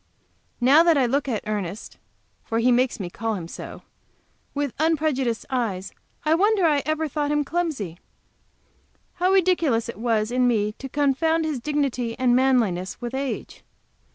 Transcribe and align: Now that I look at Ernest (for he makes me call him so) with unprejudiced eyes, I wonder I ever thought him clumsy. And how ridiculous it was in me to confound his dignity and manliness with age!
Now 0.59 0.81
that 0.81 0.97
I 0.97 1.05
look 1.05 1.27
at 1.27 1.43
Ernest 1.45 1.99
(for 2.43 2.57
he 2.57 2.71
makes 2.71 2.99
me 2.99 3.07
call 3.07 3.35
him 3.35 3.47
so) 3.47 3.83
with 4.55 4.73
unprejudiced 4.79 5.45
eyes, 5.51 5.91
I 6.25 6.33
wonder 6.33 6.65
I 6.65 6.81
ever 6.87 7.07
thought 7.07 7.29
him 7.31 7.43
clumsy. 7.43 7.89
And 7.89 7.97
how 9.13 9.31
ridiculous 9.31 9.89
it 9.89 9.97
was 9.99 10.31
in 10.31 10.47
me 10.47 10.71
to 10.79 10.89
confound 10.89 11.45
his 11.45 11.59
dignity 11.59 12.17
and 12.17 12.35
manliness 12.35 12.99
with 12.99 13.13
age! 13.13 13.61